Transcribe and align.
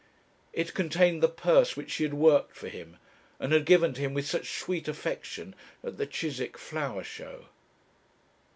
It 0.51 0.73
contained 0.73 1.21
the 1.21 1.27
purse 1.29 1.77
which 1.77 1.91
she 1.91 2.01
had 2.01 2.15
worked 2.15 2.55
for 2.55 2.67
him, 2.69 2.97
and 3.39 3.53
had 3.53 3.65
given 3.67 3.93
to 3.93 4.01
him 4.01 4.15
with 4.15 4.25
such 4.25 4.57
sweet 4.57 4.87
affection 4.87 5.53
at 5.83 5.97
the 5.99 6.07
Chiswick 6.07 6.57
flower 6.57 7.03
show. 7.03 7.49